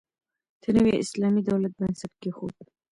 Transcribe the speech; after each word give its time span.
د 0.61 0.63
نوي 0.77 0.93
اسلامي 1.03 1.41
دولت 1.49 1.73
بنسټ 1.79 2.11
کېښود. 2.21 2.55